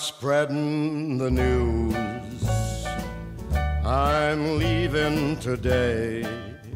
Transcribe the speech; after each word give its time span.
Spreading 0.00 1.18
the 1.18 1.30
news. 1.30 1.94
I'm 3.84 4.58
leaving 4.58 5.36
today. 5.36 6.24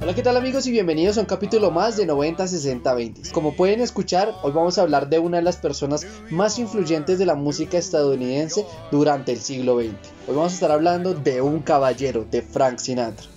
Hola, 0.02 0.14
¿qué 0.14 0.22
tal 0.22 0.36
amigos 0.36 0.66
y 0.66 0.72
bienvenidos 0.72 1.16
a 1.16 1.20
un 1.20 1.26
capítulo 1.26 1.70
más 1.70 1.96
de 1.96 2.04
90 2.04 2.46
60 2.46 2.92
20. 2.92 3.30
Como 3.32 3.56
pueden 3.56 3.80
escuchar, 3.80 4.34
hoy 4.42 4.52
vamos 4.52 4.76
a 4.76 4.82
hablar 4.82 5.08
de 5.08 5.20
una 5.20 5.38
de 5.38 5.42
las 5.42 5.56
personas 5.56 6.06
más 6.28 6.58
influyentes 6.58 7.18
de 7.18 7.24
la 7.24 7.34
música 7.34 7.78
estadounidense 7.78 8.66
durante 8.90 9.32
el 9.32 9.40
siglo 9.40 9.80
XX. 9.80 9.94
Hoy 10.28 10.36
vamos 10.36 10.52
a 10.52 10.54
estar 10.56 10.70
hablando 10.70 11.14
de 11.14 11.40
un 11.40 11.60
caballero, 11.60 12.26
de 12.30 12.42
Frank 12.42 12.78
Sinatra. 12.78 13.33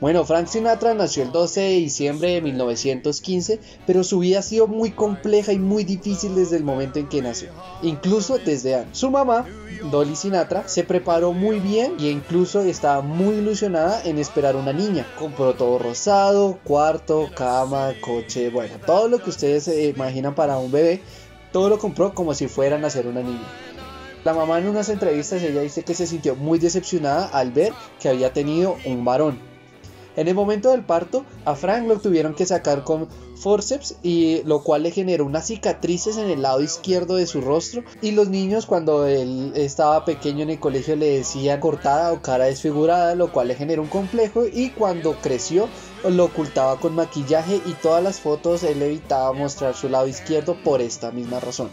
Bueno, 0.00 0.24
Frank 0.24 0.46
Sinatra 0.46 0.94
nació 0.94 1.24
el 1.24 1.30
12 1.30 1.60
de 1.60 1.74
diciembre 1.74 2.30
de 2.30 2.40
1915, 2.40 3.60
pero 3.86 4.02
su 4.02 4.20
vida 4.20 4.38
ha 4.38 4.42
sido 4.42 4.66
muy 4.66 4.92
compleja 4.92 5.52
y 5.52 5.58
muy 5.58 5.84
difícil 5.84 6.34
desde 6.34 6.56
el 6.56 6.64
momento 6.64 6.98
en 6.98 7.06
que 7.06 7.20
nació, 7.20 7.50
incluso 7.82 8.38
desde 8.38 8.76
antes. 8.76 8.96
Su 8.96 9.10
mamá, 9.10 9.44
Dolly 9.90 10.16
Sinatra, 10.16 10.66
se 10.66 10.84
preparó 10.84 11.34
muy 11.34 11.60
bien 11.60 11.96
e 12.00 12.08
incluso 12.08 12.62
estaba 12.62 13.02
muy 13.02 13.34
ilusionada 13.36 14.02
en 14.04 14.16
esperar 14.16 14.56
una 14.56 14.72
niña. 14.72 15.06
Compró 15.18 15.52
todo 15.52 15.78
rosado, 15.78 16.58
cuarto, 16.64 17.28
cama, 17.34 17.92
coche, 18.00 18.48
bueno, 18.48 18.76
todo 18.86 19.06
lo 19.06 19.22
que 19.22 19.28
ustedes 19.28 19.64
se 19.64 19.84
imaginan 19.84 20.34
para 20.34 20.56
un 20.56 20.72
bebé, 20.72 21.02
todo 21.52 21.68
lo 21.68 21.78
compró 21.78 22.14
como 22.14 22.32
si 22.32 22.48
fuera 22.48 22.76
a 22.76 22.78
nacer 22.78 23.06
una 23.06 23.20
niña. 23.20 23.46
La 24.24 24.32
mamá 24.32 24.60
en 24.60 24.68
unas 24.68 24.88
entrevistas 24.88 25.42
ella 25.42 25.60
dice 25.60 25.82
que 25.82 25.94
se 25.94 26.06
sintió 26.06 26.36
muy 26.36 26.58
decepcionada 26.58 27.26
al 27.26 27.52
ver 27.52 27.74
que 28.00 28.08
había 28.08 28.32
tenido 28.32 28.76
un 28.86 29.04
varón. 29.04 29.49
En 30.16 30.28
el 30.28 30.34
momento 30.34 30.70
del 30.70 30.84
parto, 30.84 31.24
a 31.44 31.54
Frank 31.54 31.86
lo 31.86 31.98
tuvieron 31.98 32.34
que 32.34 32.44
sacar 32.44 32.84
con 32.84 33.08
forceps 33.36 33.96
y 34.02 34.42
lo 34.44 34.62
cual 34.62 34.82
le 34.82 34.90
generó 34.90 35.24
unas 35.24 35.46
cicatrices 35.46 36.16
en 36.16 36.28
el 36.28 36.42
lado 36.42 36.60
izquierdo 36.60 37.16
de 37.16 37.26
su 37.26 37.40
rostro 37.40 37.82
y 38.02 38.10
los 38.10 38.28
niños 38.28 38.66
cuando 38.66 39.06
él 39.06 39.52
estaba 39.54 40.04
pequeño 40.04 40.42
en 40.42 40.50
el 40.50 40.60
colegio 40.60 40.96
le 40.96 41.18
decían 41.18 41.60
cortada 41.60 42.12
o 42.12 42.20
cara 42.20 42.46
desfigurada, 42.46 43.14
lo 43.14 43.32
cual 43.32 43.48
le 43.48 43.54
generó 43.54 43.82
un 43.82 43.88
complejo 43.88 44.44
y 44.52 44.70
cuando 44.70 45.16
creció 45.20 45.68
lo 46.08 46.24
ocultaba 46.24 46.78
con 46.80 46.94
maquillaje 46.94 47.60
y 47.64 47.72
todas 47.74 48.02
las 48.02 48.20
fotos 48.20 48.62
él 48.64 48.82
evitaba 48.82 49.32
mostrar 49.32 49.74
su 49.74 49.88
lado 49.88 50.08
izquierdo 50.08 50.56
por 50.62 50.82
esta 50.82 51.12
misma 51.12 51.40
razón. 51.40 51.70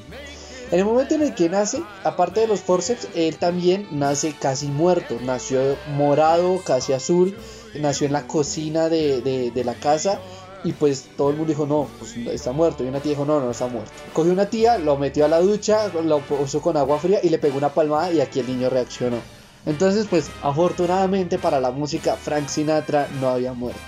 En 0.69 0.79
el 0.79 0.85
momento 0.85 1.15
en 1.15 1.21
el 1.21 1.33
que 1.33 1.47
nace, 1.47 1.81
aparte 2.03 2.41
de 2.41 2.47
los 2.47 2.59
forceps, 2.59 3.07
él 3.15 3.37
también 3.37 3.87
nace 3.89 4.35
casi 4.37 4.67
muerto. 4.67 5.17
Nació 5.23 5.77
morado, 5.95 6.61
casi 6.65 6.91
azul. 6.91 7.37
Nació 7.79 8.07
en 8.07 8.13
la 8.13 8.27
cocina 8.27 8.89
de, 8.89 9.21
de- 9.21 9.63
la 9.63 9.73
casa. 9.75 10.19
Y 10.63 10.73
pues 10.73 11.05
todo 11.15 11.29
el 11.29 11.35
mundo 11.37 11.49
dijo, 11.51 11.65
no, 11.65 11.87
pues 11.99 12.17
está 12.33 12.51
muerto. 12.51 12.83
Y 12.83 12.87
una 12.87 12.99
tía 12.99 13.11
dijo, 13.11 13.25
no, 13.25 13.39
no 13.39 13.51
está 13.51 13.67
muerto. 13.67 13.91
Cogió 14.11 14.31
una 14.33 14.49
tía, 14.49 14.77
lo 14.77 14.97
metió 14.97 15.23
a 15.25 15.27
la 15.27 15.39
ducha, 15.39 15.87
lo 16.03 16.19
puso 16.19 16.61
con 16.61 16.75
agua 16.77 16.99
fría 16.99 17.19
y 17.23 17.29
le 17.29 17.37
pegó 17.37 17.57
una 17.57 17.73
palmada 17.73 18.11
y 18.11 18.19
aquí 18.21 18.39
el 18.39 18.47
niño 18.47 18.69
reaccionó. 18.69 19.17
Entonces, 19.65 20.07
pues 20.09 20.29
afortunadamente 20.41 21.37
para 21.37 21.59
la 21.59 21.71
música, 21.71 22.15
Frank 22.15 22.47
Sinatra 22.49 23.07
no 23.21 23.29
había 23.29 23.53
muerto. 23.53 23.79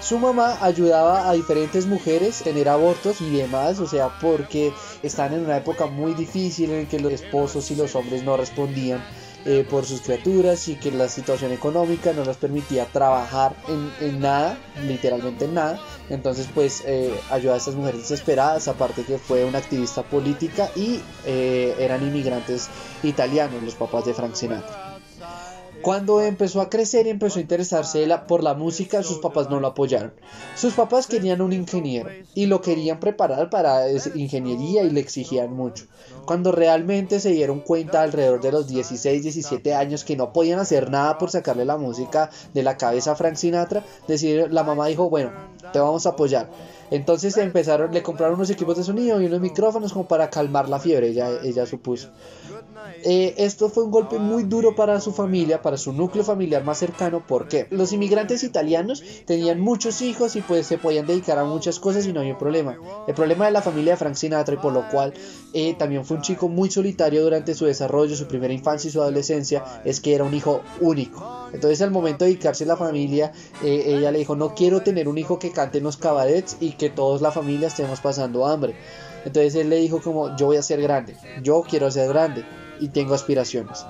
Su 0.00 0.18
mamá 0.18 0.56
ayudaba 0.62 1.28
a 1.28 1.32
diferentes 1.34 1.86
mujeres 1.86 2.40
a 2.40 2.44
tener 2.44 2.68
abortos 2.68 3.20
y 3.20 3.28
demás, 3.36 3.78
o 3.80 3.86
sea, 3.86 4.08
porque 4.20 4.72
están 5.02 5.34
en 5.34 5.44
una 5.44 5.56
época 5.56 5.86
muy 5.86 6.14
difícil 6.14 6.70
en 6.70 6.86
que 6.86 7.00
los 7.00 7.12
esposos 7.12 7.70
y 7.72 7.76
los 7.76 7.94
hombres 7.96 8.22
no 8.22 8.36
respondían 8.36 9.04
eh, 9.50 9.64
por 9.64 9.86
sus 9.86 10.02
criaturas 10.02 10.68
y 10.68 10.74
que 10.74 10.90
la 10.90 11.08
situación 11.08 11.52
económica 11.52 12.12
no 12.12 12.22
les 12.22 12.36
permitía 12.36 12.84
trabajar 12.84 13.56
en, 13.66 13.90
en 14.06 14.20
nada, 14.20 14.58
literalmente 14.86 15.46
en 15.46 15.54
nada. 15.54 15.80
Entonces, 16.10 16.48
pues 16.52 16.82
eh, 16.84 17.18
ayudaba 17.30 17.54
a 17.54 17.56
estas 17.56 17.74
mujeres 17.74 18.02
desesperadas, 18.02 18.68
aparte 18.68 19.04
que 19.04 19.16
fue 19.16 19.46
una 19.46 19.56
activista 19.56 20.02
política 20.02 20.70
y 20.76 21.00
eh, 21.24 21.74
eran 21.78 22.02
inmigrantes 22.02 22.68
italianos, 23.02 23.62
los 23.62 23.74
papás 23.74 24.04
de 24.04 24.12
Frank 24.12 24.34
Sinatra. 24.34 24.87
Cuando 25.82 26.20
empezó 26.20 26.60
a 26.60 26.68
crecer 26.68 27.06
y 27.06 27.10
empezó 27.10 27.38
a 27.38 27.42
interesarse 27.42 28.06
por 28.26 28.42
la 28.42 28.54
música, 28.54 29.02
sus 29.02 29.18
papás 29.18 29.48
no 29.48 29.60
lo 29.60 29.68
apoyaron. 29.68 30.12
Sus 30.56 30.74
papás 30.74 31.06
querían 31.06 31.40
un 31.40 31.52
ingeniero 31.52 32.10
y 32.34 32.46
lo 32.46 32.60
querían 32.60 33.00
preparar 33.00 33.48
para 33.50 33.90
ingeniería 34.14 34.82
y 34.82 34.90
le 34.90 35.00
exigían 35.00 35.52
mucho. 35.52 35.86
Cuando 36.24 36.52
realmente 36.52 37.20
se 37.20 37.30
dieron 37.30 37.60
cuenta 37.60 38.02
alrededor 38.02 38.40
de 38.40 38.52
los 38.52 38.66
16, 38.66 39.22
17 39.22 39.74
años 39.74 40.04
que 40.04 40.16
no 40.16 40.32
podían 40.32 40.58
hacer 40.58 40.90
nada 40.90 41.18
por 41.18 41.30
sacarle 41.30 41.64
la 41.64 41.76
música 41.76 42.30
de 42.54 42.62
la 42.62 42.76
cabeza 42.76 43.12
a 43.12 43.16
Frank 43.16 43.36
Sinatra, 43.36 43.84
la 44.50 44.64
mamá 44.64 44.86
dijo, 44.86 45.08
bueno, 45.08 45.32
te 45.72 45.78
vamos 45.78 46.06
a 46.06 46.10
apoyar. 46.10 46.50
Entonces 46.90 47.36
empezaron, 47.36 47.92
le 47.92 48.02
compraron 48.02 48.36
unos 48.36 48.50
equipos 48.50 48.76
de 48.76 48.84
sonido 48.84 49.20
y 49.20 49.26
unos 49.26 49.40
micrófonos 49.40 49.92
como 49.92 50.08
para 50.08 50.30
calmar 50.30 50.68
la 50.68 50.80
fiebre, 50.80 51.08
ella, 51.08 51.28
ella 51.42 51.66
supuso. 51.66 52.08
Eh, 53.04 53.34
esto 53.36 53.68
fue 53.68 53.84
un 53.84 53.90
golpe 53.90 54.18
muy 54.18 54.44
duro 54.44 54.74
para 54.74 55.00
su 55.00 55.12
familia, 55.12 55.60
para 55.68 55.76
su 55.76 55.92
núcleo 55.92 56.24
familiar 56.24 56.64
más 56.64 56.78
cercano, 56.78 57.22
porque 57.28 57.66
los 57.68 57.92
inmigrantes 57.92 58.42
italianos 58.42 59.04
tenían 59.26 59.60
muchos 59.60 60.00
hijos 60.00 60.34
y 60.34 60.40
pues 60.40 60.66
se 60.66 60.78
podían 60.78 61.06
dedicar 61.06 61.36
a 61.36 61.44
muchas 61.44 61.78
cosas 61.78 62.06
y 62.06 62.12
no 62.14 62.20
había 62.20 62.38
problema. 62.38 62.78
El 63.06 63.12
problema 63.12 63.44
de 63.44 63.50
la 63.50 63.60
familia 63.60 63.92
de 63.92 63.98
Frank 63.98 64.14
Sinatra 64.14 64.54
y 64.54 64.56
por 64.56 64.72
lo 64.72 64.88
cual 64.88 65.12
eh, 65.52 65.74
también 65.78 66.06
fue 66.06 66.16
un 66.16 66.22
chico 66.22 66.48
muy 66.48 66.70
solitario 66.70 67.22
durante 67.22 67.54
su 67.54 67.66
desarrollo, 67.66 68.16
su 68.16 68.26
primera 68.26 68.54
infancia 68.54 68.88
y 68.88 68.92
su 68.92 69.02
adolescencia, 69.02 69.82
es 69.84 70.00
que 70.00 70.14
era 70.14 70.24
un 70.24 70.32
hijo 70.32 70.62
único. 70.80 71.50
Entonces 71.52 71.82
al 71.82 71.90
momento 71.90 72.24
de 72.24 72.30
dedicarse 72.30 72.64
a 72.64 72.68
la 72.68 72.78
familia, 72.78 73.32
eh, 73.62 73.82
ella 73.88 74.10
le 74.10 74.20
dijo, 74.20 74.36
no 74.36 74.54
quiero 74.54 74.80
tener 74.80 75.06
un 75.06 75.18
hijo 75.18 75.38
que 75.38 75.50
cante 75.50 75.76
en 75.76 75.84
los 75.84 75.98
cabarets 75.98 76.56
y 76.60 76.70
que 76.72 76.88
todos 76.88 77.20
la 77.20 77.30
familia 77.30 77.68
estemos 77.68 78.00
pasando 78.00 78.46
hambre. 78.46 78.74
Entonces 79.26 79.54
él 79.54 79.68
le 79.68 79.76
dijo 79.76 80.00
como, 80.00 80.34
yo 80.34 80.46
voy 80.46 80.56
a 80.56 80.62
ser 80.62 80.80
grande, 80.80 81.14
yo 81.42 81.62
quiero 81.68 81.90
ser 81.90 82.08
grande 82.08 82.46
y 82.80 82.88
tengo 82.88 83.12
aspiraciones. 83.12 83.84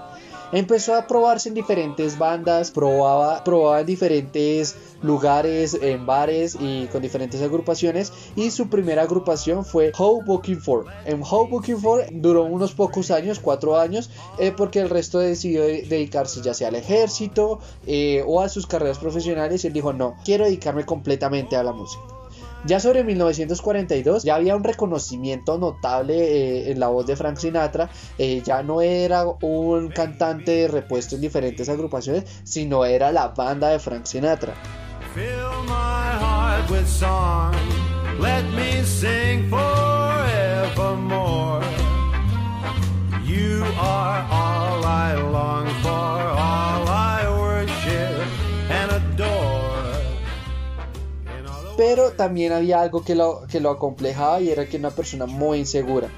Empezó 0.51 0.95
a 0.95 1.07
probarse 1.07 1.51
en 1.51 1.55
diferentes 1.55 2.17
bandas, 2.17 2.71
probaba, 2.71 3.45
probaba 3.45 3.81
en 3.81 3.87
diferentes 3.87 4.77
lugares, 5.03 5.75
en 5.81 6.07
bares 6.07 6.57
y 6.59 6.87
con 6.89 7.03
diferentes 7.03 7.43
agrupaciones. 7.43 8.13
Y 8.35 8.51
su 8.51 8.69
primera 8.69 9.03
agrupación 9.03 9.65
fue 9.65 9.93
How 9.97 10.23
Booking 10.25 10.61
For. 10.61 10.87
En 11.05 11.23
How 11.23 11.49
Booking 11.49 11.79
For 11.79 12.07
duró 12.11 12.45
unos 12.45 12.73
pocos 12.73 13.11
años, 13.11 13.41
cuatro 13.41 13.79
años, 13.79 14.11
eh, 14.39 14.53
porque 14.57 14.81
el 14.81 14.89
resto 14.89 15.19
decidió 15.19 15.63
de- 15.63 15.83
dedicarse 15.83 16.41
ya 16.41 16.55
sea 16.55 16.69
al 16.69 16.77
ejército 16.77 17.61
eh, 17.87 18.25
o 18.27 18.41
a 18.41 18.49
sus 18.49 18.67
carreras 18.67 18.99
profesionales. 18.99 19.65
Y 19.65 19.67
él 19.67 19.73
dijo: 19.75 19.93
No, 19.93 20.17
quiero 20.25 20.45
dedicarme 20.47 20.85
completamente 20.87 21.57
a 21.57 21.63
la 21.63 21.73
música. 21.73 22.18
Ya 22.65 22.81
sobre 22.81 23.05
1942 23.05 24.25
ya 24.25 24.35
había 24.35 24.57
un 24.57 24.65
reconocimiento 24.65 25.59
notable 25.59 26.17
eh, 26.17 26.73
en 26.73 26.81
la 26.81 26.89
voz 26.89 27.07
de 27.07 27.17
Frank 27.17 27.37
Sinatra, 27.37 27.89
eh, 28.19 28.43
ya 28.45 28.63
no 28.63 28.83
era 28.83 29.25
un 29.43 29.89
cantante 29.89 30.69
repuesto 30.69 31.15
en 31.15 31.21
diferentes 31.21 31.69
agrupaciones, 31.69 32.25
sino 32.45 32.85
era 32.85 33.13
la 33.13 33.29
banda 33.29 33.69
de 33.69 33.79
Frank 33.79 34.07
Sinatra. 34.07 34.55
Fill 35.15 35.65
my 35.67 36.19
heart 36.21 36.69
with 36.71 36.87
song. 36.87 37.55
Let 38.21 38.45
me 38.55 38.85
sing 38.85 39.49
forevermore. 39.49 41.63
You 43.25 43.65
are 43.79 44.27
all 44.31 44.85
I 44.85 45.15
long 45.15 45.58
Pero 51.79 52.11
también 52.11 52.51
había 52.53 52.81
algo 52.81 53.05
que 53.05 53.15
lo, 53.15 53.47
que 53.49 53.61
lo 53.61 53.71
acomplejaba 53.71 54.41
y 54.41 54.51
era 54.51 54.67
que 54.67 54.79
era 54.79 54.89
una 54.89 54.97
persona 54.97 55.27
muy 55.27 55.59
insegura. 55.61 56.09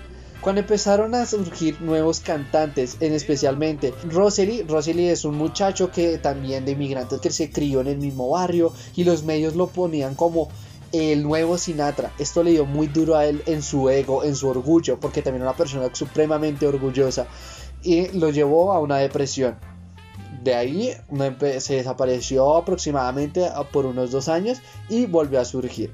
Cuando 0.41 0.62
empezaron 0.62 1.15
a 1.15 1.27
surgir 1.27 1.83
nuevos 1.83 2.21
cantantes, 2.21 2.97
en 3.01 3.12
especialmente 3.12 3.93
Rosalie, 4.11 4.65
Rosalie 4.67 5.12
es 5.12 5.27
un 5.27 5.37
muchacho 5.37 5.91
que 5.91 6.17
también 6.17 6.65
de 6.65 6.73
inmigrantes 6.73 7.21
que 7.21 7.31
se 7.31 7.51
crió 7.51 7.83
en 7.83 7.89
el 7.89 7.99
mismo 7.99 8.31
barrio 8.31 8.73
y 8.97 9.05
los 9.05 9.23
medios 9.23 9.55
lo 9.55 9.67
ponían 9.67 10.15
como 10.15 10.49
el 10.93 11.25
nuevo 11.25 11.59
Sinatra. 11.59 12.11
Esto 12.19 12.43
le 12.43 12.53
dio 12.53 12.65
muy 12.65 12.87
duro 12.87 13.17
a 13.17 13.27
él 13.27 13.43
en 13.45 13.63
su 13.63 13.91
ego, 13.91 14.25
en 14.25 14.37
su 14.37 14.49
orgullo, 14.49 14.99
porque 14.99 15.21
también 15.21 15.43
era 15.43 15.51
una 15.51 15.59
persona 15.59 15.95
supremamente 15.95 16.67
orgullosa 16.67 17.27
y 17.83 18.09
lo 18.19 18.31
llevó 18.31 18.73
a 18.73 18.81
una 18.81 18.97
depresión. 18.97 19.59
De 20.43 20.55
ahí 20.55 20.93
se 21.59 21.77
desapareció 21.77 22.57
aproximadamente 22.57 23.49
por 23.73 23.87
unos 23.87 24.11
dos 24.11 24.29
años 24.29 24.59
y 24.89 25.07
volvió 25.07 25.41
a 25.41 25.45
surgir. 25.45 25.93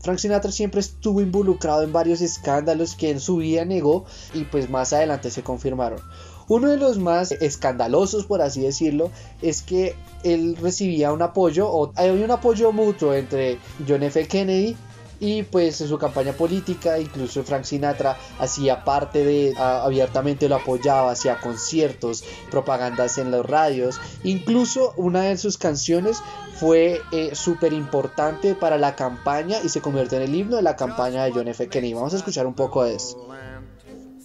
Frank 0.00 0.18
Sinatra 0.18 0.50
siempre 0.50 0.80
estuvo 0.80 1.20
involucrado 1.20 1.82
en 1.82 1.92
varios 1.92 2.20
escándalos 2.20 2.96
que 2.96 3.10
en 3.10 3.20
su 3.20 3.36
vida 3.36 3.64
negó 3.64 4.04
y 4.34 4.44
pues 4.44 4.68
más 4.68 4.92
adelante 4.92 5.30
se 5.30 5.42
confirmaron. 5.44 6.00
Uno 6.48 6.70
de 6.70 6.76
los 6.76 6.98
más 6.98 7.32
escandalosos, 7.32 8.26
por 8.26 8.42
así 8.42 8.62
decirlo, 8.62 9.10
es 9.42 9.62
que 9.62 9.94
él 10.24 10.56
recibía 10.60 11.12
un 11.12 11.22
apoyo, 11.22 11.70
o 11.70 11.92
había 11.94 12.24
un 12.24 12.30
apoyo 12.30 12.72
mutuo 12.72 13.14
entre 13.14 13.58
John 13.86 14.02
F. 14.02 14.26
Kennedy 14.26 14.76
y 15.22 15.44
pues 15.44 15.80
en 15.80 15.86
su 15.86 15.98
campaña 15.98 16.32
política 16.32 16.98
incluso 16.98 17.44
Frank 17.44 17.62
Sinatra 17.62 18.18
hacía 18.40 18.82
parte 18.82 19.24
de 19.24 19.54
abiertamente 19.56 20.48
lo 20.48 20.56
apoyaba 20.56 21.12
hacía 21.12 21.40
conciertos 21.40 22.24
propagandas 22.50 23.18
en 23.18 23.30
los 23.30 23.46
radios 23.46 24.00
incluso 24.24 24.92
una 24.96 25.22
de 25.22 25.38
sus 25.38 25.58
canciones 25.58 26.20
fue 26.56 27.00
eh, 27.12 27.36
súper 27.36 27.72
importante 27.72 28.56
para 28.56 28.78
la 28.78 28.96
campaña 28.96 29.58
y 29.62 29.68
se 29.68 29.80
convirtió 29.80 30.18
en 30.18 30.24
el 30.24 30.34
himno 30.34 30.56
de 30.56 30.62
la 30.62 30.74
campaña 30.74 31.22
de 31.22 31.30
John 31.30 31.46
F. 31.46 31.68
Kennedy 31.68 31.94
vamos 31.94 32.14
a 32.14 32.16
escuchar 32.16 32.44
un 32.44 32.54
poco 32.54 32.82
de 32.82 32.96
eso 32.96 33.28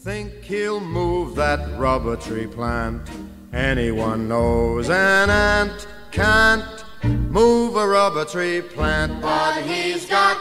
Think 0.04 0.44
he'll 0.44 0.80
move 0.80 1.36
that 1.36 1.78
rubber 1.78 2.16
tree 2.16 2.48
plant. 2.48 3.02
Anyone 3.52 4.30
knows 4.30 4.90
an 4.90 5.30
ant 5.30 5.86
can't 6.12 6.64
move 7.30 7.76
a 7.76 7.86
rubber 7.86 8.24
tree 8.24 8.62
plant, 8.62 9.22
but 9.22 9.62
he's 9.64 10.06
got 10.06 10.38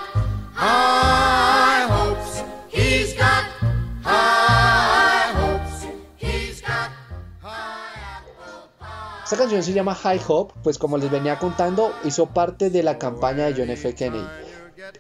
Esta 9.25 9.37
canción 9.37 9.63
se 9.63 9.73
llama 9.73 9.95
High 9.95 10.21
Hope, 10.29 10.55
pues 10.63 10.79
como 10.79 10.99
les 10.99 11.11
venía 11.11 11.39
contando, 11.39 11.93
hizo 12.05 12.27
parte 12.27 12.71
de 12.71 12.83
la 12.83 12.97
campaña 12.97 13.47
de 13.47 13.55
John 13.55 13.71
F. 13.71 13.95
Kennedy 13.95 14.25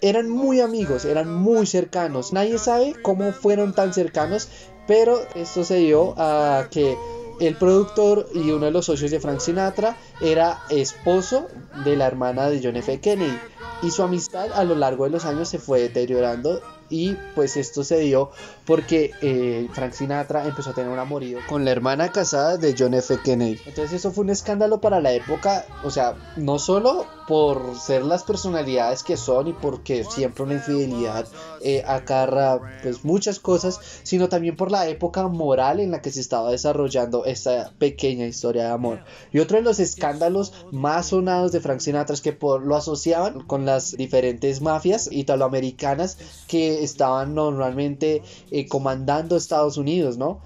eran 0.01 0.29
muy 0.29 0.61
amigos, 0.61 1.05
eran 1.05 1.33
muy 1.33 1.67
cercanos. 1.67 2.33
Nadie 2.33 2.59
sabe 2.59 2.95
cómo 3.03 3.33
fueron 3.33 3.73
tan 3.73 3.93
cercanos, 3.93 4.49
pero 4.87 5.19
esto 5.35 5.65
se 5.65 5.77
dio 5.77 6.15
a 6.17 6.69
que 6.71 6.97
el 7.41 7.57
productor 7.57 8.29
y 8.35 8.51
uno 8.51 8.67
de 8.67 8.71
los 8.71 8.87
socios 8.87 9.11
de 9.11 9.21
Frank 9.21 9.41
Sinatra 9.41 9.97
era 10.21 10.63
esposo 10.71 11.47
de 11.85 11.97
la 11.97 12.07
hermana 12.07 12.49
de 12.49 12.61
John 12.63 12.77
F. 12.77 13.01
Kennedy 13.01 13.39
y 13.83 13.91
su 13.91 14.03
amistad 14.03 14.53
a 14.53 14.65
lo 14.65 14.75
largo 14.75 15.05
de 15.05 15.11
los 15.11 15.25
años 15.25 15.49
se 15.49 15.59
fue 15.59 15.81
deteriorando 15.81 16.63
y 16.89 17.15
pues 17.35 17.57
esto 17.57 17.85
se 17.85 17.99
dio 17.99 18.31
porque 18.65 19.13
eh, 19.21 19.69
Frank 19.73 19.93
Sinatra 19.93 20.47
empezó 20.47 20.71
a 20.71 20.75
tener 20.75 20.91
un 20.91 20.99
amorío 20.99 21.39
con 21.49 21.65
la 21.65 21.73
hermana 21.73 22.11
casada 22.11 22.57
de 22.57 22.75
John 22.79 22.95
F. 22.95 23.19
Kennedy. 23.23 23.61
Entonces 23.67 23.93
eso 23.93 24.13
fue 24.13 24.25
un 24.25 24.31
escándalo 24.31 24.81
para 24.81 25.01
la 25.01 25.13
época, 25.13 25.67
o 25.85 25.91
sea, 25.91 26.15
no 26.37 26.59
solo 26.59 27.07
por 27.27 27.77
ser 27.79 28.05
las 28.05 28.25
personalidades 28.25 29.03
que 29.03 29.17
son 29.17 29.49
y 29.49 29.53
porque 29.53 30.05
siempre 30.05 30.45
una 30.45 30.55
infidelidad 30.55 31.27
eh, 31.61 31.83
acarra 31.87 32.61
pues 32.83 33.05
muchas 33.05 33.41
cosas, 33.41 33.81
sino 34.03 34.29
también 34.29 34.57
por 34.57 34.71
la 34.71 34.89
época 34.89 35.27
moral 35.29 35.81
en 35.81 35.91
la 35.91 36.03
que 36.03 36.11
se 36.11 36.21
estaba 36.21 36.51
desarrollando 36.51 37.25
esta 37.25 37.73
pequeña 37.79 38.27
historia 38.27 38.65
de 38.65 38.71
amor. 38.71 39.01
Y 39.33 39.41
otro 39.41 39.57
de 39.57 39.63
los 39.63 39.81
escándalos 39.81 40.53
más 40.73 41.07
sonados 41.07 41.53
de 41.53 41.61
Frank 41.61 41.81
Sinatra 41.81 42.15
es 42.15 42.21
que 42.21 42.33
por, 42.33 42.63
lo 42.63 42.77
asociaban 42.77 43.41
con 43.41 43.65
las 43.65 43.97
diferentes 43.97 44.61
mafias 44.61 45.09
italoamericanas 45.11 46.19
que 46.47 46.83
estaban 46.83 47.35
normalmente 47.35 48.23
eh, 48.51 48.69
comandando 48.69 49.37
Estados 49.37 49.77
Unidos, 49.77 50.19
¿no? 50.19 50.41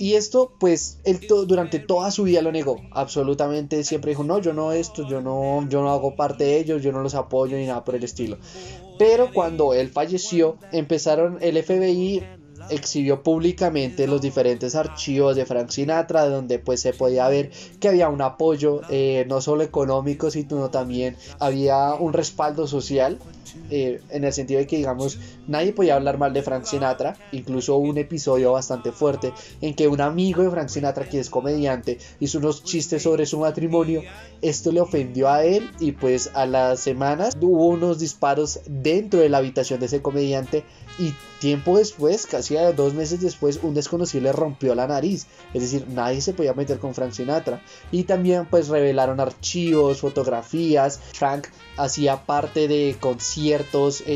Y 0.00 0.14
esto, 0.14 0.54
pues, 0.58 0.98
él 1.04 1.20
durante 1.46 1.78
toda 1.78 2.10
su 2.10 2.22
vida 2.22 2.40
lo 2.40 2.50
negó. 2.50 2.80
Absolutamente 2.90 3.84
siempre 3.84 4.12
dijo, 4.12 4.24
no, 4.24 4.38
yo 4.38 4.54
no 4.54 4.72
esto, 4.72 5.06
yo 5.06 5.20
no, 5.20 5.68
yo 5.68 5.82
no 5.82 5.90
hago 5.90 6.16
parte 6.16 6.44
de 6.44 6.56
ellos, 6.56 6.82
yo 6.82 6.90
no 6.90 7.02
los 7.02 7.14
apoyo 7.14 7.58
ni 7.58 7.66
nada 7.66 7.84
por 7.84 7.94
el 7.94 8.02
estilo. 8.02 8.38
Pero 8.98 9.30
cuando 9.30 9.74
él 9.74 9.90
falleció, 9.90 10.56
empezaron 10.72 11.36
el 11.42 11.62
FBI 11.62 12.22
exhibió 12.70 13.22
públicamente 13.22 14.06
los 14.06 14.20
diferentes 14.20 14.74
archivos 14.74 15.36
de 15.36 15.44
Frank 15.44 15.70
Sinatra, 15.70 16.26
donde 16.28 16.58
pues 16.58 16.80
se 16.80 16.92
podía 16.92 17.28
ver 17.28 17.50
que 17.78 17.88
había 17.88 18.08
un 18.08 18.22
apoyo 18.22 18.80
eh, 18.90 19.24
no 19.28 19.40
solo 19.40 19.62
económico, 19.62 20.30
sino 20.30 20.70
también 20.70 21.16
había 21.38 21.94
un 21.94 22.12
respaldo 22.12 22.66
social, 22.66 23.18
eh, 23.70 24.00
en 24.10 24.24
el 24.24 24.32
sentido 24.32 24.60
de 24.60 24.66
que 24.66 24.76
digamos 24.76 25.18
nadie 25.46 25.72
podía 25.72 25.96
hablar 25.96 26.18
mal 26.18 26.32
de 26.32 26.42
Frank 26.42 26.64
Sinatra, 26.64 27.16
incluso 27.32 27.76
un 27.76 27.98
episodio 27.98 28.52
bastante 28.52 28.92
fuerte 28.92 29.32
en 29.60 29.74
que 29.74 29.88
un 29.88 30.00
amigo 30.00 30.42
de 30.42 30.50
Frank 30.50 30.68
Sinatra, 30.68 31.08
que 31.08 31.20
es 31.20 31.30
comediante, 31.30 31.98
hizo 32.20 32.38
unos 32.38 32.64
chistes 32.64 33.02
sobre 33.02 33.26
su 33.26 33.38
matrimonio, 33.40 34.02
esto 34.42 34.72
le 34.72 34.80
ofendió 34.80 35.28
a 35.28 35.44
él 35.44 35.70
y 35.80 35.92
pues 35.92 36.30
a 36.34 36.46
las 36.46 36.80
semanas 36.80 37.36
hubo 37.40 37.66
unos 37.66 37.98
disparos 37.98 38.60
dentro 38.66 39.20
de 39.20 39.28
la 39.28 39.38
habitación 39.38 39.80
de 39.80 39.86
ese 39.86 40.02
comediante 40.02 40.64
y 40.98 41.14
tiempo 41.40 41.78
después, 41.78 42.26
casi 42.26 42.54
dos 42.76 42.92
meses 42.92 43.20
después, 43.20 43.60
un 43.62 43.74
desconocido 43.74 44.24
le 44.24 44.32
rompió 44.32 44.74
la 44.74 44.86
nariz. 44.86 45.26
Es 45.54 45.62
decir, 45.62 45.86
nadie 45.88 46.20
se 46.20 46.34
podía 46.34 46.52
meter 46.52 46.78
con 46.78 46.94
Frank 46.94 47.12
Sinatra. 47.12 47.62
Y 47.90 48.04
también 48.04 48.46
pues 48.46 48.68
revelaron 48.68 49.18
archivos, 49.18 50.00
fotografías. 50.00 51.00
Frank 51.14 51.48
hacía 51.78 52.26
parte 52.26 52.68
de 52.68 52.96
conciertos. 53.00 53.29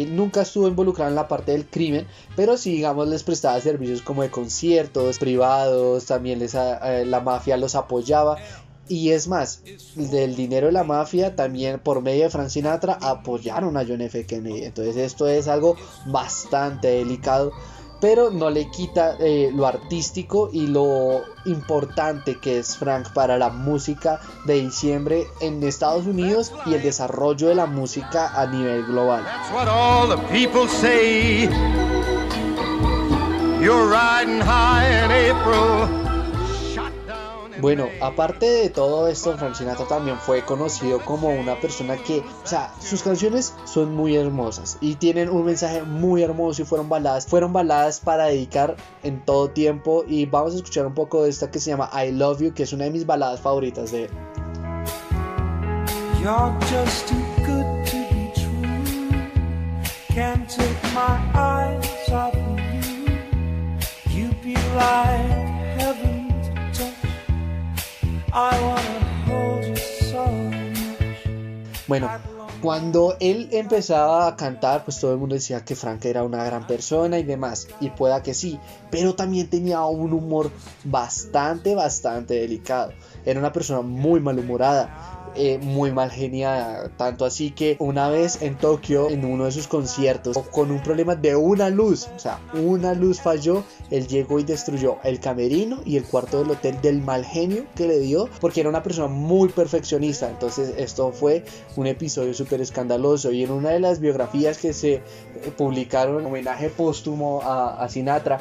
Nunca 0.09 0.43
estuvo 0.43 0.69
involucrado 0.69 1.11
en 1.11 1.17
la 1.17 1.29
parte 1.29 1.53
del 1.53 1.67
crimen, 1.67 2.07
pero 2.37 2.57
sí, 2.57 2.73
digamos, 2.73 3.09
les 3.09 3.23
prestaba 3.23 3.61
servicios 3.61 4.03
como 4.03 4.23
de 4.23 4.31
conciertos 4.31 5.19
privados. 5.19 6.07
También 6.07 6.39
les, 6.39 6.55
eh, 6.55 7.05
la 7.07 7.21
mafia 7.21 7.57
los 7.57 7.75
apoyaba. 7.75 8.37
Y 8.87 9.13
es 9.13 9.29
más, 9.29 9.63
del 9.95 10.37
dinero 10.37 10.67
de 10.67 10.73
la 10.73 10.85
mafia 10.85 11.35
también 11.35 11.81
por 11.81 12.03
medio 12.03 12.25
de 12.25 12.31
Frank 12.31 12.51
Sinatra 12.51 12.99
apoyaron 13.01 13.79
a 13.79 13.85
John 13.87 14.03
F. 14.03 14.27
Kennedy. 14.27 14.65
Entonces 14.65 14.97
esto 14.97 15.27
es 15.27 15.49
algo 15.49 15.77
bastante 16.05 16.89
delicado, 16.89 17.53
pero 18.01 18.31
no 18.31 18.51
le 18.51 18.71
quita 18.71 19.17
eh, 19.19 19.51
lo 19.55 19.67
artístico 19.67 20.51
y 20.53 20.67
lo 20.67 21.23
importante 21.45 22.39
que 22.39 22.59
es 22.59 22.77
Frank 22.77 23.13
para 23.13 23.39
la 23.39 23.51
música 23.51 24.21
de 24.45 24.61
diciembre 24.61 25.27
en 25.41 25.63
Estados 25.63 26.07
Unidos 26.07 26.53
y 26.67 26.75
el 26.75 26.83
desarrollo 26.83 27.49
de 27.49 27.55
la 27.55 27.67
música 27.67 28.41
a 28.41 28.47
nivel 28.47 28.85
global. 28.87 29.25
Bueno, 37.65 37.89
aparte 38.03 38.45
de 38.45 38.69
todo 38.69 39.09
esto, 39.09 39.39
Frank 39.39 39.55
Sinatra 39.55 39.87
también 39.87 40.19
fue 40.19 40.45
conocido 40.45 41.03
como 41.03 41.31
una 41.31 41.59
persona 41.59 41.97
que, 41.97 42.19
o 42.19 42.47
sea, 42.47 42.71
sus 42.79 43.03
canciones 43.03 43.55
son 43.65 43.95
muy 43.95 44.17
hermosas 44.17 44.77
y 44.83 44.97
tienen 44.97 45.31
un 45.31 45.47
mensaje 45.47 45.83
muy 45.83 46.23
hermoso 46.23 46.61
y 46.61 46.67
fueron 46.67 46.91
baladas, 46.91 47.27
fueron 47.27 47.55
baladas 47.55 48.01
para 48.01 48.27
dedicar 48.27 48.77
en 49.03 49.25
todo 49.25 49.49
tiempo 49.49 50.05
y 50.07 50.27
vamos 50.27 50.53
a 50.53 50.57
escuchar 50.57 50.85
un 50.85 50.93
poco 50.93 51.23
de 51.23 51.31
esta 51.31 51.51
que 51.51 51.59
se 51.59 51.71
llama 51.71 51.89
I 51.95 52.13
Love 52.13 52.43
You, 52.43 52.53
que 52.53 52.65
es 52.65 52.75
una 52.75 52.85
de 52.85 52.91
mis 52.91 53.07
baladas 53.07 53.41
favoritas 53.41 53.91
de 53.93 54.05
él. 54.05 54.11
Bueno, 71.87 72.09
cuando 72.63 73.17
él 73.21 73.49
empezaba 73.53 74.27
a 74.27 74.37
cantar, 74.37 74.85
pues 74.85 74.99
todo 74.99 75.13
el 75.13 75.19
mundo 75.19 75.35
decía 75.35 75.65
que 75.65 75.77
Frank 75.77 76.05
era 76.07 76.23
una 76.23 76.43
gran 76.45 76.67
persona 76.67 77.19
y 77.19 77.23
demás, 77.23 77.69
y 77.81 77.91
pueda 77.91 78.23
que 78.23 78.33
sí, 78.33 78.59
pero 78.91 79.15
también 79.15 79.51
tenía 79.51 79.85
un 79.85 80.13
humor 80.15 80.51
bastante, 80.85 81.75
bastante 81.75 82.35
delicado. 82.35 82.93
Era 83.27 83.39
una 83.39 83.53
persona 83.53 83.83
muy 83.83 84.21
malhumorada 84.21 85.14
eh, 85.37 85.59
muy 85.59 85.91
mal 85.91 86.11
geniada. 86.11 86.91
Tanto 86.97 87.25
así 87.25 87.51
que 87.51 87.77
una 87.81 88.09
vez 88.09 88.41
en 88.43 88.57
Tokio, 88.57 89.11
en 89.11 89.25
uno 89.25 89.47
de 89.47 89.53
sus 89.53 89.67
conciertos, 89.67 90.39
con 90.53 90.71
un 90.71 90.81
problema 90.83 91.17
de 91.17 91.35
una 91.35 91.71
luz, 91.71 92.09
o 92.15 92.19
sea, 92.19 92.39
una 92.53 92.95
luz 92.95 93.21
falló, 93.21 93.65
él 93.91 94.07
llegó 94.07 94.39
y 94.39 94.45
destruyó 94.45 94.99
el 95.03 95.19
camerino 95.21 95.81
y 95.85 95.97
el 95.97 96.05
cuarto 96.05 96.39
del 96.39 96.51
hotel 96.51 96.81
del 96.81 97.03
mal 97.03 97.25
genio 97.25 97.65
que 97.75 97.89
le 97.89 97.99
dio, 97.99 98.29
porque 98.41 98.61
era 98.61 98.69
una 98.69 98.83
persona 98.83 99.09
muy 99.09 99.49
perfeccionista. 99.49 100.31
Entonces, 100.31 100.75
esto 100.77 101.11
fue 101.13 101.45
un 101.77 101.87
episodio 101.87 102.33
súper 102.33 102.61
escandaloso. 102.61 103.33
Y 103.33 103.43
en 103.43 103.51
una 103.51 103.71
de 103.71 103.81
las 103.81 104.01
biografías 104.01 104.59
que 104.59 104.73
se 104.73 105.03
publicaron, 105.57 106.25
homenaje 106.25 106.71
póstumo 106.71 107.41
a, 107.43 107.89
Sinatra, 107.89 108.39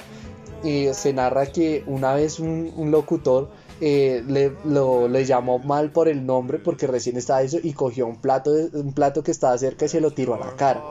eh, 0.64 0.94
se 0.94 1.12
narra 1.12 1.48
que 1.48 1.84
una 1.88 2.14
vez 2.14 2.40
un 2.40 2.92
locutor 2.92 3.50
eh, 3.86 4.24
le, 4.26 4.54
lo, 4.64 5.10
le, 5.10 5.26
llamó 5.26 5.60
mal 5.60 5.92
por 5.92 6.08
el 6.08 6.26
nombre 6.26 6.58
porque 6.58 6.88
recién 6.88 7.18
estaba 7.18 7.42
eso 7.42 7.58
y 7.62 7.74
cogió 7.74 8.08
un 8.08 8.16
plato, 8.16 8.50
un 8.72 8.94
plato 8.94 9.24
que 9.24 9.32
estaba 9.32 9.58
cerca 9.58 9.84
y 9.84 9.90
se 9.90 10.00
lo 10.00 10.12
tiró 10.12 10.36
a 10.36 10.40
la 10.40 10.56
cara. 10.56 10.82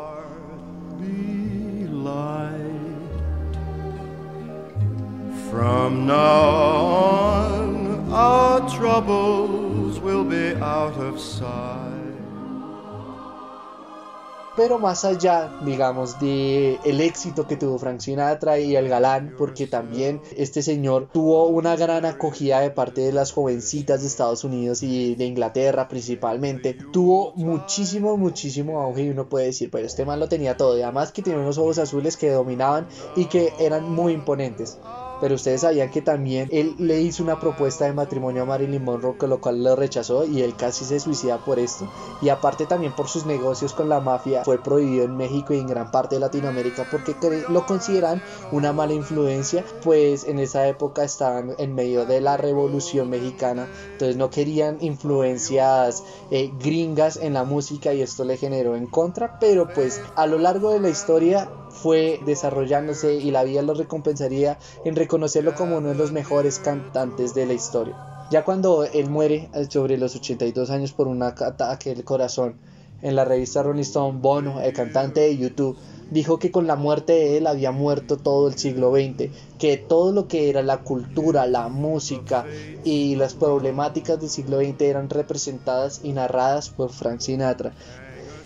Pero 14.54 14.78
más 14.78 15.06
allá, 15.06 15.50
digamos, 15.64 16.21
de 16.21 16.78
el 16.85 17.00
éxito 17.00 17.47
que 17.47 17.56
tuvo 17.56 17.78
Frank 17.78 18.00
Sinatra 18.00 18.59
y 18.59 18.76
el 18.76 18.88
galán, 18.88 19.35
porque 19.38 19.66
también 19.66 20.21
este 20.37 20.62
señor 20.62 21.09
tuvo 21.11 21.47
una 21.47 21.75
gran 21.75 22.04
acogida 22.04 22.61
de 22.61 22.71
parte 22.71 23.00
de 23.00 23.12
las 23.12 23.32
jovencitas 23.32 24.02
de 24.02 24.09
Estados 24.09 24.44
Unidos 24.44 24.82
y 24.82 25.14
de 25.14 25.25
Inglaterra 25.25 25.88
principalmente, 25.88 26.76
tuvo 26.92 27.32
muchísimo, 27.35 28.18
muchísimo 28.18 28.80
auge 28.80 29.04
y 29.04 29.09
uno 29.09 29.28
puede 29.28 29.47
decir, 29.47 29.71
pero 29.71 29.87
este 29.87 30.04
man 30.04 30.21
lo 30.21 30.28
tenía 30.28 30.56
todo, 30.56 30.78
y 30.78 30.82
además 30.82 31.12
que 31.12 31.23
tenía 31.23 31.40
unos 31.40 31.56
ojos 31.56 31.78
azules 31.78 32.18
que 32.18 32.30
dominaban 32.30 32.87
y 33.16 33.26
que 33.26 33.54
eran 33.59 33.90
muy 33.90 34.12
imponentes 34.12 34.78
pero 35.23 35.37
ustedes 35.37 35.61
sabían 35.61 35.88
que 35.88 36.02
también 36.02 36.49
él 36.50 36.75
le 36.79 37.00
hizo 37.00 37.23
una 37.23 37.38
propuesta 37.38 37.85
de 37.85 37.93
matrimonio 37.93 38.43
a 38.43 38.45
Marilyn 38.45 38.83
Monroe, 38.83 39.17
con 39.17 39.31
lo 39.31 39.41
cual 39.41 39.62
lo 39.62 39.76
rechazó 39.76 40.25
y 40.25 40.43
él 40.43 40.57
casi 40.57 40.85
se 40.85 40.99
suicida 40.99 41.38
por 41.38 41.61
esto. 41.61 41.88
Y 42.21 42.29
aparte 42.29 42.67
también 42.67 42.93
por 42.97 43.07
sus 43.07 43.25
negocios 43.25 43.73
con 43.73 43.88
la 43.88 44.00
mafia, 44.00 44.43
fue 44.45 44.59
prohibido 44.59 45.05
en 45.05 45.17
México 45.17 45.55
y 45.55 45.61
en 45.61 45.69
gran 45.69 45.93
parte 45.93 46.17
de 46.17 46.21
Latinoamérica 46.23 46.88
porque 46.91 47.14
lo 47.49 47.64
consideran 47.67 48.21
una 48.50 48.73
mala 48.73 48.95
influencia, 48.95 49.64
pues 49.85 50.25
en 50.25 50.41
esa 50.41 50.67
época 50.67 51.05
estaban 51.05 51.55
en 51.57 51.76
medio 51.76 52.05
de 52.05 52.21
la 52.21 52.37
revolución 52.37 53.09
mexicana, 53.09 53.69
entonces 53.93 54.17
no 54.17 54.29
querían 54.29 54.79
influencias 54.81 56.02
eh, 56.33 56.50
gringas 56.59 57.17
en 57.17 57.35
la 57.35 57.45
música 57.45 57.95
y 57.95 58.02
esto 58.02 58.25
le 58.25 58.38
generó 58.38 58.75
en 58.75 58.88
contra, 58.88 59.38
pero 59.38 59.69
pues 59.73 60.00
a 60.17 60.26
lo 60.26 60.38
largo 60.38 60.71
de 60.71 60.81
la 60.81 60.88
historia 60.88 61.49
fue 61.73 62.21
desarrollándose 62.25 63.14
y 63.14 63.31
la 63.31 63.45
vida 63.45 63.62
lo 63.62 63.75
recompensaría 63.75 64.59
en 64.85 64.95
reconocerlo 64.95 65.55
como 65.55 65.79
uno 65.79 65.88
de 65.88 65.95
los 65.95 66.12
mejores 66.12 66.59
cantantes 66.59 67.35
de 67.35 67.47
la 67.47 67.55
historia. 67.55 67.97
Ya 68.31 68.45
cuando 68.45 68.85
él 68.85 69.11
muere 69.11 69.50
eh, 69.52 69.67
sobre 69.69 69.99
los 69.99 70.14
82 70.17 70.71
años 70.71 70.93
por 70.93 71.09
un 71.09 71.23
ataque 71.23 71.95
del 71.95 72.05
corazón, 72.05 72.57
en 73.02 73.17
la 73.17 73.25
revista 73.25 73.62
Rolling 73.62 73.83
Stone, 73.83 74.21
Bono, 74.21 74.61
el 74.61 74.73
cantante 74.73 75.21
de 75.21 75.37
YouTube, 75.37 75.76
dijo 76.11 76.38
que 76.38 76.50
con 76.50 76.67
la 76.67 76.76
muerte 76.76 77.12
de 77.12 77.38
él 77.38 77.47
había 77.47 77.73
muerto 77.73 78.17
todo 78.17 78.49
el 78.49 78.57
siglo 78.57 78.93
XX, 78.93 79.31
que 79.59 79.76
todo 79.76 80.12
lo 80.12 80.29
que 80.29 80.50
era 80.50 80.62
la 80.62 80.79
cultura, 80.79 81.47
la 81.47 81.69
música 81.69 82.47
y 82.85 83.17
las 83.17 83.35
problemáticas 83.35 84.21
del 84.21 84.31
siglo 84.31 84.61
XX 84.61 84.81
eran 84.83 85.11
representadas 85.11 86.00
y 86.05 86.12
narradas 86.12 86.71
por 86.71 86.91
Frank 86.91 87.21
Sinatra. 87.21 87.73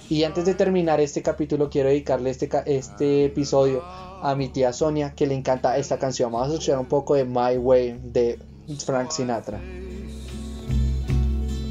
Y 0.09 0.23
antes 0.23 0.45
de 0.45 0.55
terminar 0.55 1.01
este 1.01 1.21
capítulo, 1.21 1.69
quiero 1.69 1.89
dedicarle 1.89 2.31
este, 2.31 2.49
este 2.67 3.25
episodio 3.25 3.83
a 4.23 4.37
mi 4.37 4.49
tía 4.49 4.73
Sonia, 4.73 5.15
que 5.15 5.27
le 5.27 5.35
encanta 5.35 5.77
esta 5.77 5.99
canción. 5.99 6.31
Vamos 6.31 6.49
a 6.49 6.53
escuchar 6.53 6.79
un 6.79 6.87
poco 6.87 7.17
de 7.17 7.25
My 7.25 7.59
Way 7.59 7.99
de 8.05 8.39
Frank 8.85 9.11
Sinatra. 9.11 9.61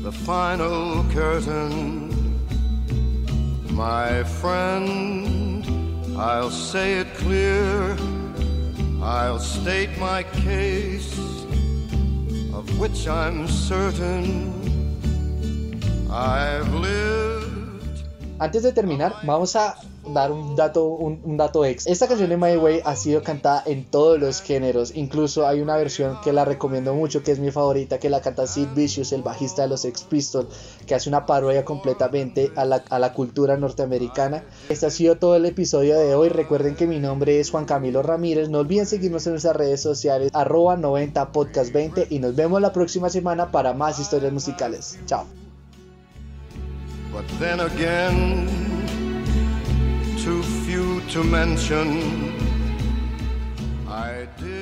The 0.03 0.11
final 0.11 1.03
curtain, 1.13 2.09
my 3.71 4.23
friend, 4.41 5.65
I'll 6.17 6.51
say 6.51 6.99
it 6.99 7.07
clear, 7.17 7.95
I'll 9.01 9.39
state 9.39 9.97
my 9.97 10.23
case, 10.43 11.17
of 12.53 12.69
which 12.77 13.07
I'm 13.07 13.47
certain 13.47 14.53
I've 16.11 16.71
lived. 16.73 17.14
Antes 18.37 18.63
de 18.63 18.73
terminar, 18.73 19.15
vamos 19.23 19.55
a 19.55 19.75
dar 20.13 20.31
un 20.31 20.57
dato, 20.57 20.87
un, 20.87 21.37
dato 21.37 21.63
ex. 21.63 21.87
Esta 21.87 22.07
canción 22.07 22.29
de 22.29 22.35
My 22.35 22.57
Way 22.57 22.81
ha 22.83 22.95
sido 22.97 23.23
cantada 23.23 23.63
en 23.65 23.85
todos 23.85 24.19
los 24.19 24.41
géneros. 24.41 24.91
Incluso 24.93 25.47
hay 25.47 25.61
una 25.61 25.77
versión 25.77 26.19
que 26.21 26.33
la 26.33 26.43
recomiendo 26.43 26.93
mucho, 26.93 27.23
que 27.23 27.31
es 27.31 27.39
mi 27.39 27.51
favorita, 27.51 27.97
que 27.97 28.09
la 28.09 28.19
canta 28.19 28.45
Sid 28.45 28.67
Vicious, 28.75 29.13
el 29.13 29.23
bajista 29.23 29.61
de 29.61 29.69
los 29.69 29.81
Sex 29.81 30.03
Pistols, 30.03 30.49
que 30.85 30.95
hace 30.95 31.07
una 31.07 31.25
parodia 31.25 31.63
completamente 31.63 32.51
a 32.57 32.65
la, 32.65 32.83
a 32.89 32.99
la 32.99 33.13
cultura 33.13 33.55
norteamericana. 33.55 34.43
Este 34.67 34.85
ha 34.85 34.91
sido 34.91 35.15
todo 35.15 35.37
el 35.37 35.45
episodio 35.45 35.97
de 35.97 36.13
hoy. 36.13 36.27
Recuerden 36.27 36.75
que 36.75 36.87
mi 36.87 36.99
nombre 36.99 37.39
es 37.39 37.51
Juan 37.51 37.63
Camilo 37.63 38.03
Ramírez. 38.03 38.49
No 38.49 38.59
olviden 38.59 38.85
seguirnos 38.85 39.25
en 39.27 39.33
nuestras 39.33 39.55
redes 39.55 39.81
sociales, 39.81 40.29
arroba 40.33 40.75
90 40.75 41.31
podcast 41.31 41.71
20 41.71 42.07
y 42.09 42.19
nos 42.19 42.35
vemos 42.35 42.61
la 42.61 42.73
próxima 42.73 43.09
semana 43.09 43.51
para 43.51 43.73
más 43.73 43.97
historias 43.97 44.33
musicales. 44.33 44.99
Chao. 45.05 45.44
But 47.15 47.29
then 47.39 47.61
again, 47.61 48.45
too 50.17 50.43
few 50.43 50.99
to 51.11 51.23
mention. 51.23 51.87
I 53.87 54.27
did. 54.37 54.54